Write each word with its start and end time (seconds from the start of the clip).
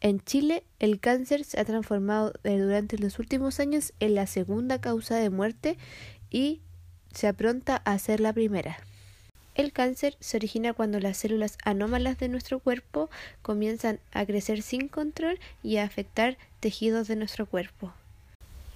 En 0.00 0.20
Chile, 0.20 0.62
el 0.78 1.00
cáncer 1.00 1.44
se 1.44 1.58
ha 1.58 1.64
transformado 1.64 2.32
eh, 2.44 2.58
durante 2.58 2.98
los 2.98 3.18
últimos 3.18 3.60
años 3.60 3.92
en 3.98 4.14
la 4.14 4.26
segunda 4.26 4.80
causa 4.80 5.16
de 5.16 5.30
muerte 5.30 5.78
y 6.30 6.60
se 7.12 7.28
apronta 7.28 7.76
a 7.76 7.98
ser 7.98 8.20
la 8.20 8.32
primera. 8.32 8.78
El 9.54 9.72
cáncer 9.72 10.18
se 10.20 10.36
origina 10.36 10.74
cuando 10.74 11.00
las 11.00 11.16
células 11.16 11.56
anómalas 11.64 12.18
de 12.18 12.28
nuestro 12.28 12.60
cuerpo 12.60 13.08
comienzan 13.40 14.00
a 14.12 14.26
crecer 14.26 14.60
sin 14.60 14.88
control 14.88 15.38
y 15.62 15.78
a 15.78 15.84
afectar 15.84 16.36
tejidos 16.60 17.08
de 17.08 17.16
nuestro 17.16 17.46
cuerpo. 17.46 17.94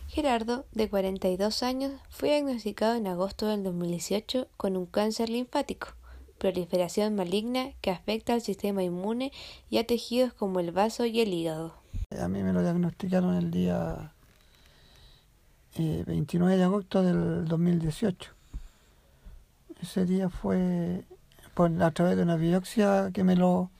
Gerardo, 0.09 0.65
de 0.73 0.89
42 0.89 1.63
años, 1.63 1.93
fue 2.09 2.31
diagnosticado 2.31 2.97
en 2.97 3.07
agosto 3.07 3.47
del 3.47 3.63
2018 3.63 4.49
con 4.57 4.77
un 4.79 4.87
cáncer 4.87 5.29
linfático, 5.29 5.89
proliferación 6.41 7.15
maligna 7.15 7.71
que 7.81 7.93
afecta 7.93 8.35
al 8.35 8.41
sistema 8.41 8.83
inmune 8.83 9.31
y 9.71 9.79
a 9.79 9.87
tejidos 9.87 10.33
como 10.33 10.59
el 10.59 10.73
vaso 10.73 11.05
y 11.07 11.21
el 11.21 11.33
hígado. 11.33 11.75
A 12.19 12.27
mí 12.27 12.43
me 12.43 12.53
lo 12.53 12.63
diagnosticaron 12.63 13.37
el 13.37 13.53
día 13.53 14.13
29 15.77 16.53
eh, 16.53 16.59
de 16.59 16.65
agosto 16.65 17.05
del 17.05 17.47
2018 17.47 18.41
ese 19.83 20.05
día 20.05 20.29
fue 20.29 21.05
por, 21.55 21.71
a 21.83 21.91
través 21.91 22.17
de 22.17 22.23
una 22.23 22.37
biopsia 22.37 23.11
que 23.13 23.25
me 23.25 23.37
lo, 23.37 23.71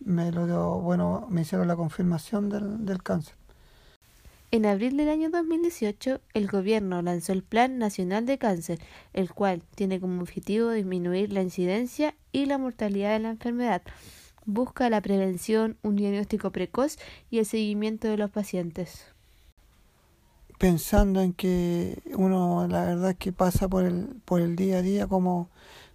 me 0.00 0.30
lo 0.32 0.46
dio, 0.46 0.80
bueno, 0.80 1.26
me 1.30 1.42
hicieron 1.42 1.68
la 1.68 1.76
confirmación 1.76 2.48
del, 2.50 2.84
del 2.84 3.02
cáncer. 3.02 3.34
En 4.54 4.66
abril 4.66 4.96
del 4.96 5.08
año 5.08 5.30
2018, 5.30 6.20
el 6.32 6.46
gobierno 6.46 7.02
lanzó 7.02 7.32
el 7.32 7.42
Plan 7.42 7.76
Nacional 7.76 8.24
de 8.24 8.38
Cáncer, 8.38 8.78
el 9.12 9.32
cual 9.32 9.64
tiene 9.74 9.98
como 9.98 10.22
objetivo 10.22 10.70
disminuir 10.70 11.32
la 11.32 11.42
incidencia 11.42 12.14
y 12.30 12.46
la 12.46 12.56
mortalidad 12.56 13.14
de 13.14 13.18
la 13.18 13.30
enfermedad. 13.30 13.82
Busca 14.46 14.88
la 14.90 15.00
prevención, 15.00 15.76
un 15.82 15.96
diagnóstico 15.96 16.52
precoz 16.52 16.98
y 17.32 17.40
el 17.40 17.46
seguimiento 17.46 18.06
de 18.06 18.16
los 18.16 18.30
pacientes 18.30 19.06
pensando 20.56 21.20
en 21.20 21.32
que 21.32 22.00
uno 22.16 22.68
la 22.68 22.84
verdad 22.84 23.16
que 23.16 23.32
pasa 23.32 23.66
por 23.66 23.84
el, 23.84 24.20
por 24.24 24.40
el 24.40 24.54
día 24.54 24.78
a 24.78 24.82
día 24.82 25.08
como 25.08 25.48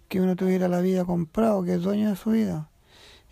que 0.08 0.20
uno 0.20 0.36
tuviera 0.36 0.68
la 0.68 0.82
vida 0.82 1.06
comprado, 1.06 1.64
que 1.64 1.72
es 1.76 1.82
dueño 1.82 2.10
de 2.10 2.16
su 2.16 2.32
vida. 2.32 2.68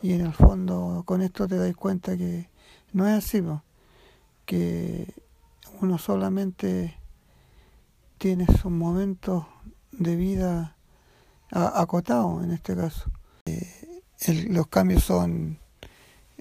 Y 0.00 0.14
en 0.14 0.22
el 0.22 0.33
fondo 0.33 1.02
con 1.05 1.20
esto 1.20 1.47
te 1.47 1.58
das 1.58 1.77
cuenta 1.77 2.17
que 2.17 2.48
no 2.95 3.06
es 3.06 3.12
así, 3.12 3.42
que 4.48 5.12
uno 5.80 5.98
solamente 5.98 6.98
tiene 8.18 8.46
sus 8.46 8.70
momentos 8.70 9.46
de 9.92 10.16
vida 10.16 10.76
acotados 11.50 12.44
en 12.44 12.52
este 12.52 12.76
caso. 12.76 13.10
Eh, 13.46 14.02
los 14.48 14.66
cambios 14.66 15.04
son 15.04 15.58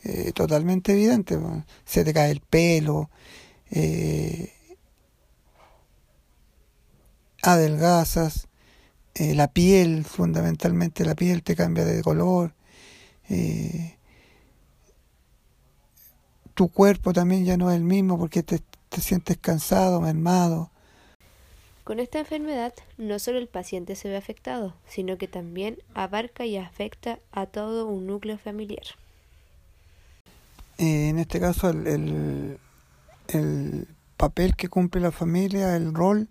eh, 0.04 0.32
totalmente 0.34 0.94
evidentes, 0.94 1.40
se 1.86 2.04
te 2.04 2.14
cae 2.14 2.32
el 2.32 2.42
pelo, 2.42 3.10
eh, 3.70 4.54
adelgazas, 7.42 8.48
la 9.16 9.48
piel, 9.48 10.06
fundamentalmente 10.06 11.04
la 11.04 11.16
piel 11.16 11.42
te 11.42 11.56
cambia 11.56 11.86
de 11.86 12.04
color, 12.04 12.54
tu 16.54 16.70
cuerpo 16.70 17.14
también 17.14 17.44
ya 17.44 17.58
no 17.58 17.72
es 17.72 17.78
el 17.78 17.84
mismo 17.84 18.20
porque 18.20 18.44
te, 18.44 18.62
te 18.98 19.04
sientes 19.04 19.38
cansado, 19.38 20.02
mermado. 20.02 20.72
Con 21.84 22.00
esta 22.00 22.18
enfermedad 22.18 22.74
no 22.98 23.20
solo 23.20 23.38
el 23.38 23.48
paciente 23.48 23.96
se 23.96 24.10
ve 24.10 24.18
afectado, 24.18 24.74
sino 24.88 25.20
que 25.20 25.28
también 25.28 25.78
abarca 25.94 26.48
y 26.48 26.58
afecta 26.58 27.20
a 27.32 27.46
todo 27.46 27.86
un 27.86 28.08
núcleo 28.08 28.40
familiar. 28.40 28.86
Eh, 30.80 31.10
en 31.10 31.20
este 31.20 31.40
caso 31.40 31.70
el, 31.70 31.86
el, 31.86 32.60
el, 33.28 33.88
papel 34.18 34.56
que 34.56 34.68
cumple 34.68 35.00
la 35.00 35.12
familia, 35.12 35.76
el 35.76 35.94
rol, 35.94 36.28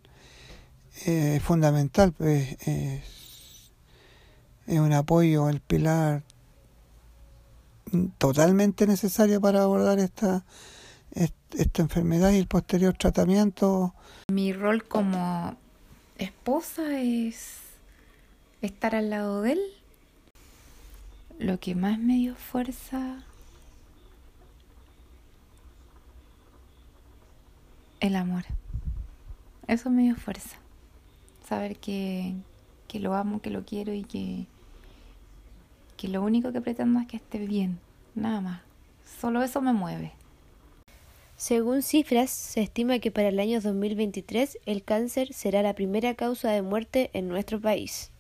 es 1.05 1.41
fundamental, 1.41 2.11
pues 2.11 2.57
es, 2.67 3.71
un 4.67 4.93
apoyo, 4.93 5.49
el 5.49 5.61
pilar 5.61 6.25
totalmente 8.19 8.89
necesario 8.89 9.41
para 9.41 9.63
abordar 9.63 10.01
esta, 10.01 10.45
esta 11.17 11.83
enfermedad 11.83 12.31
y 12.31 12.39
el 12.39 12.47
posterior 12.47 12.97
tratamiento. 12.97 13.95
Mi 14.29 14.53
rol 14.53 14.85
como 14.85 15.57
esposa 16.19 17.01
es 17.01 17.61
estar 18.63 18.95
al 18.95 19.11
lado 19.11 19.43
de 19.43 19.53
él. 19.53 19.61
Lo 21.39 21.59
que 21.59 21.75
más 21.75 21.99
me 21.99 22.15
dio 22.15 22.35
fuerza, 22.35 23.23
el 28.01 28.17
amor. 28.17 28.45
Eso 29.67 29.91
me 29.91 30.03
dio 30.03 30.17
fuerza 30.17 30.57
saber 31.47 31.77
que, 31.77 32.35
que 32.89 33.01
lo 33.01 33.15
amo, 33.15 33.41
que 33.41 33.51
lo 33.51 33.65
quiero 33.65 33.95
y 33.95 34.03
que, 34.05 34.47
que 35.97 36.09
lo 36.09 36.23
único 36.23 36.53
que 36.53 36.61
pretendo 36.61 37.01
es 37.01 37.07
que 37.07 37.17
esté 37.17 37.39
bien, 37.39 37.79
nada 38.15 38.41
más. 38.41 38.61
Solo 39.21 39.43
eso 39.43 39.63
me 39.63 39.73
mueve. 39.73 40.13
Según 41.37 41.83
cifras, 41.83 42.31
se 42.31 42.63
estima 42.63 42.99
que 42.99 43.11
para 43.11 43.29
el 43.29 43.39
año 43.39 43.61
2023 43.61 44.59
el 44.67 44.83
cáncer 44.83 45.33
será 45.33 45.63
la 45.63 45.75
primera 45.75 46.15
causa 46.15 46.51
de 46.51 46.63
muerte 46.63 47.11
en 47.13 47.29
nuestro 47.29 47.61
país. 47.61 48.11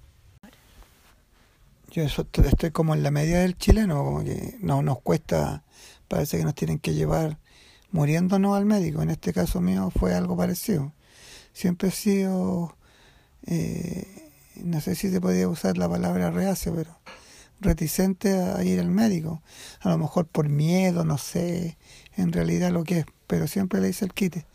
Yo 1.90 2.02
estoy 2.02 2.70
como 2.72 2.94
en 2.94 3.02
la 3.02 3.10
media 3.10 3.40
del 3.40 3.56
chileno, 3.56 4.04
como 4.04 4.22
que 4.22 4.56
no 4.60 4.82
nos 4.82 5.00
cuesta, 5.00 5.64
parece 6.08 6.36
que 6.36 6.44
nos 6.44 6.54
tienen 6.54 6.78
que 6.78 6.92
llevar 6.92 7.38
muriéndonos 7.90 8.56
al 8.56 8.66
médico. 8.66 9.00
En 9.00 9.10
este 9.10 9.32
caso 9.32 9.60
mío 9.60 9.90
fue 9.98 10.14
algo 10.14 10.36
parecido. 10.36 10.92
Siempre 11.54 11.88
he 11.88 11.92
sido 11.92 12.76
eh, 13.46 14.26
no 14.56 14.80
sé 14.80 14.94
si 14.94 15.10
se 15.10 15.20
podía 15.20 15.48
usar 15.48 15.78
la 15.78 15.88
palabra 15.88 16.30
reacio, 16.30 16.74
pero 16.74 16.98
reticente 17.60 18.32
a 18.32 18.62
ir 18.64 18.80
al 18.80 18.90
médico. 18.90 19.42
A 19.80 19.90
lo 19.90 19.98
mejor 19.98 20.26
por 20.26 20.48
miedo, 20.48 21.04
no 21.04 21.18
sé 21.18 21.76
en 22.16 22.32
realidad 22.32 22.70
lo 22.70 22.84
que 22.84 23.00
es, 23.00 23.06
pero 23.26 23.46
siempre 23.46 23.80
le 23.80 23.90
hice 23.90 24.04
el 24.04 24.12
quite. 24.12 24.46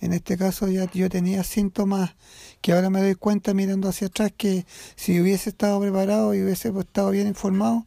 En 0.00 0.12
este 0.12 0.36
caso 0.36 0.68
ya 0.68 0.90
yo 0.90 1.08
tenía 1.08 1.44
síntomas 1.44 2.16
que 2.60 2.72
ahora 2.72 2.90
me 2.90 3.00
doy 3.00 3.14
cuenta 3.14 3.54
mirando 3.54 3.88
hacia 3.88 4.08
atrás 4.08 4.32
que 4.36 4.66
si 4.96 5.20
hubiese 5.20 5.50
estado 5.50 5.80
preparado 5.80 6.34
y 6.34 6.42
hubiese 6.42 6.70
estado 6.76 7.10
bien 7.10 7.28
informado, 7.28 7.86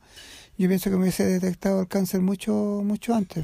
yo 0.57 0.69
pienso 0.69 0.89
que 0.89 0.95
me 0.95 1.03
hubiese 1.03 1.25
detectado 1.25 1.81
el 1.81 1.87
cáncer 1.89 2.21
mucho, 2.21 2.53
mucho 2.85 3.13
antes. 3.13 3.43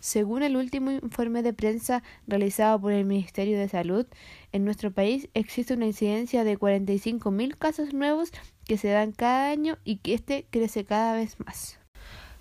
Según 0.00 0.42
el 0.42 0.56
último 0.56 0.90
informe 0.90 1.42
de 1.42 1.52
prensa 1.52 2.02
realizado 2.26 2.80
por 2.80 2.92
el 2.92 3.04
Ministerio 3.04 3.58
de 3.58 3.68
Salud, 3.68 4.06
en 4.50 4.64
nuestro 4.64 4.90
país 4.90 5.28
existe 5.34 5.74
una 5.74 5.86
incidencia 5.86 6.42
de 6.42 6.58
45.000 6.58 7.56
casos 7.58 7.92
nuevos 7.92 8.32
que 8.70 8.78
se 8.78 8.86
dan 8.86 9.10
cada 9.10 9.50
año 9.50 9.78
y 9.84 9.96
que 9.96 10.14
este 10.14 10.46
crece 10.48 10.84
cada 10.84 11.16
vez 11.16 11.40
más. 11.44 11.80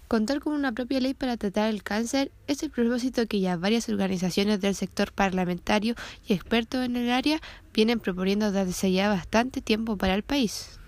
Contar 0.08 0.42
con 0.42 0.54
una 0.54 0.74
propia 0.74 1.00
ley 1.00 1.16
para 1.16 1.38
tratar 1.38 1.72
el 1.72 1.82
cáncer 1.82 2.32
es 2.46 2.62
el 2.62 2.70
propósito 2.70 3.26
que 3.26 3.40
ya 3.40 3.58
varias 3.58 3.90
organizaciones 3.90 4.62
del 4.62 4.76
sector 4.76 5.12
parlamentario 5.12 5.96
y 6.28 6.34
expertos 6.34 6.86
en 6.86 6.98
el 6.98 7.10
área 7.10 7.42
vienen 7.74 8.00
proponiendo 8.00 8.52
desde 8.52 8.92
ya 8.92 9.10
bastante 9.10 9.60
tiempo 9.62 9.98
para 9.98 10.14
el 10.14 10.22
país. 10.22 10.80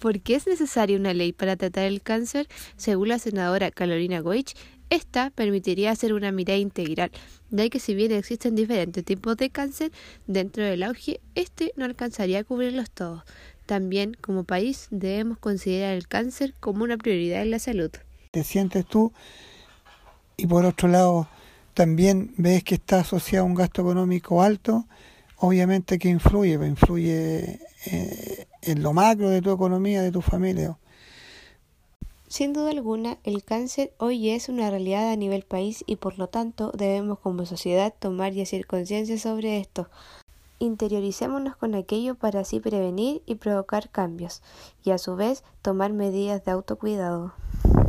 ¿Por 0.00 0.20
qué 0.20 0.34
es 0.34 0.48
necesaria 0.48 0.98
una 0.98 1.14
ley 1.14 1.32
para 1.32 1.54
tratar 1.54 1.84
el 1.84 2.02
cáncer? 2.02 2.48
Según 2.76 3.10
la 3.10 3.20
senadora 3.20 3.70
Carolina 3.70 4.18
Goich, 4.18 4.56
esta 4.90 5.30
permitiría 5.30 5.92
hacer 5.92 6.12
una 6.12 6.32
mirada 6.32 6.58
integral, 6.58 7.12
ya 7.50 7.68
que 7.68 7.78
si 7.78 7.94
bien 7.94 8.10
existen 8.10 8.54
diferentes 8.54 9.04
tipos 9.04 9.36
de 9.36 9.50
cáncer 9.50 9.92
dentro 10.26 10.64
del 10.64 10.82
auge, 10.82 11.20
este 11.34 11.72
no 11.76 11.84
alcanzaría 11.84 12.40
a 12.40 12.44
cubrirlos 12.44 12.90
todos. 12.90 13.22
También, 13.66 14.16
como 14.20 14.44
país, 14.44 14.88
debemos 14.90 15.38
considerar 15.38 15.94
el 15.94 16.06
cáncer 16.06 16.54
como 16.60 16.84
una 16.84 16.96
prioridad 16.96 17.42
en 17.42 17.50
la 17.50 17.58
salud. 17.58 17.90
¿Te 18.30 18.44
sientes 18.44 18.84
tú? 18.86 19.12
Y 20.36 20.46
por 20.46 20.64
otro 20.64 20.88
lado, 20.88 21.28
también 21.72 22.34
ves 22.36 22.62
que 22.62 22.74
está 22.74 23.00
asociado 23.00 23.44
a 23.44 23.48
un 23.48 23.54
gasto 23.54 23.82
económico 23.82 24.42
alto, 24.42 24.86
obviamente 25.36 25.98
que 25.98 26.08
influye, 26.08 26.58
pues, 26.58 26.70
influye 26.70 27.60
eh, 27.86 28.46
en 28.62 28.82
lo 28.82 28.92
macro 28.92 29.30
de 29.30 29.40
tu 29.40 29.50
economía, 29.50 30.02
de 30.02 30.12
tu 30.12 30.20
familia. 30.20 30.76
Sin 32.28 32.52
duda 32.52 32.70
alguna, 32.70 33.18
el 33.22 33.44
cáncer 33.44 33.92
hoy 33.98 34.30
es 34.30 34.48
una 34.48 34.68
realidad 34.68 35.10
a 35.12 35.16
nivel 35.16 35.44
país 35.44 35.84
y 35.86 35.96
por 35.96 36.18
lo 36.18 36.26
tanto 36.26 36.72
debemos 36.72 37.20
como 37.20 37.46
sociedad 37.46 37.94
tomar 37.96 38.32
y 38.34 38.42
hacer 38.42 38.66
conciencia 38.66 39.18
sobre 39.18 39.60
esto. 39.60 39.88
Interioricémonos 40.58 41.56
con 41.56 41.74
aquello 41.74 42.14
para 42.14 42.40
así 42.40 42.60
prevenir 42.60 43.22
y 43.26 43.36
provocar 43.36 43.90
cambios 43.90 44.42
y 44.82 44.92
a 44.92 44.98
su 44.98 45.16
vez 45.16 45.44
tomar 45.62 45.92
medidas 45.92 46.44
de 46.44 46.52
autocuidado. 46.52 47.32